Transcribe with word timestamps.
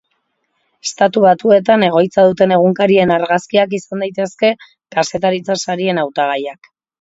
Estatu 0.85 1.21
Batuetan 1.25 1.85
egoitza 1.87 2.25
duten 2.31 2.53
egunkarien 2.55 3.13
argazkiak 3.17 3.77
izan 3.81 4.01
daitezke 4.05 4.51
kazetaritza-sarien 4.97 6.03
hautagaiak. 6.07 6.73